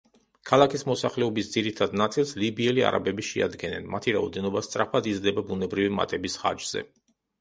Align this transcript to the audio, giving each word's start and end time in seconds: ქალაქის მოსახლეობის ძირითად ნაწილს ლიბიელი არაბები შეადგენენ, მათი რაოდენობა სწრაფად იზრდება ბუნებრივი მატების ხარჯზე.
ქალაქის 0.51 0.83
მოსახლეობის 0.91 1.49
ძირითად 1.55 1.93
ნაწილს 2.01 2.31
ლიბიელი 2.43 2.85
არაბები 2.91 3.27
შეადგენენ, 3.29 3.87
მათი 3.97 4.17
რაოდენობა 4.19 4.65
სწრაფად 4.69 5.11
იზრდება 5.13 5.45
ბუნებრივი 5.51 5.93
მატების 6.01 6.43
ხარჯზე. 6.45 6.85